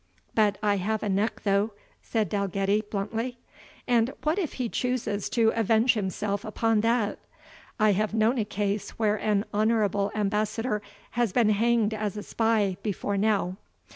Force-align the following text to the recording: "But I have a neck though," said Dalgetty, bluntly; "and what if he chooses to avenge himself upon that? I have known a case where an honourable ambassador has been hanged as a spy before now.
"But 0.33 0.57
I 0.63 0.77
have 0.77 1.03
a 1.03 1.09
neck 1.09 1.41
though," 1.43 1.73
said 2.01 2.27
Dalgetty, 2.27 2.81
bluntly; 2.89 3.37
"and 3.87 4.11
what 4.23 4.39
if 4.39 4.53
he 4.53 4.67
chooses 4.67 5.29
to 5.29 5.49
avenge 5.55 5.93
himself 5.93 6.43
upon 6.43 6.81
that? 6.81 7.19
I 7.79 7.91
have 7.91 8.11
known 8.15 8.39
a 8.39 8.45
case 8.45 8.97
where 8.97 9.17
an 9.17 9.45
honourable 9.53 10.11
ambassador 10.15 10.81
has 11.11 11.31
been 11.33 11.49
hanged 11.49 11.93
as 11.93 12.17
a 12.17 12.23
spy 12.23 12.77
before 12.81 13.15
now. 13.15 13.57